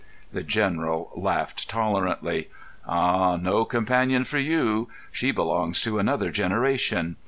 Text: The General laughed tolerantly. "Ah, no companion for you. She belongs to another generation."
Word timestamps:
The 0.33 0.41
General 0.41 1.11
laughed 1.15 1.69
tolerantly. 1.69 2.49
"Ah, 2.87 3.35
no 3.37 3.65
companion 3.65 4.23
for 4.23 4.39
you. 4.39 4.87
She 5.11 5.31
belongs 5.31 5.79
to 5.83 5.99
another 5.99 6.31
generation." 6.31 7.17